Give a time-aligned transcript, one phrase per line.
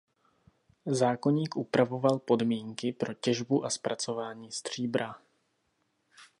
[0.87, 5.15] Zákoník upravoval podmínky pro těžbu a zpracování stříbra.